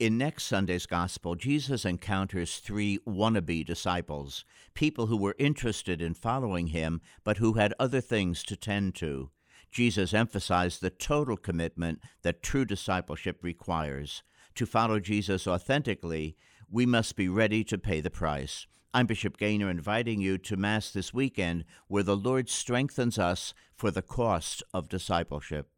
In 0.00 0.16
next 0.16 0.44
Sunday's 0.44 0.86
Gospel, 0.86 1.34
Jesus 1.34 1.84
encounters 1.84 2.56
three 2.56 3.00
wannabe 3.06 3.66
disciples, 3.66 4.46
people 4.72 5.08
who 5.08 5.16
were 5.18 5.36
interested 5.38 6.00
in 6.00 6.14
following 6.14 6.68
him 6.68 7.02
but 7.22 7.36
who 7.36 7.52
had 7.52 7.74
other 7.78 8.00
things 8.00 8.42
to 8.44 8.56
tend 8.56 8.94
to. 8.94 9.30
Jesus 9.70 10.14
emphasized 10.14 10.80
the 10.80 10.88
total 10.88 11.36
commitment 11.36 12.00
that 12.22 12.42
true 12.42 12.64
discipleship 12.64 13.40
requires. 13.42 14.22
To 14.54 14.64
follow 14.64 15.00
Jesus 15.00 15.46
authentically, 15.46 16.34
we 16.70 16.86
must 16.86 17.14
be 17.14 17.28
ready 17.28 17.62
to 17.64 17.76
pay 17.76 18.00
the 18.00 18.08
price. 18.08 18.66
I'm 18.94 19.04
Bishop 19.04 19.36
Gaynor 19.36 19.68
inviting 19.68 20.22
you 20.22 20.38
to 20.38 20.56
Mass 20.56 20.90
this 20.90 21.12
weekend 21.12 21.66
where 21.88 22.02
the 22.02 22.16
Lord 22.16 22.48
strengthens 22.48 23.18
us 23.18 23.52
for 23.76 23.90
the 23.90 24.00
cost 24.00 24.62
of 24.72 24.88
discipleship. 24.88 25.68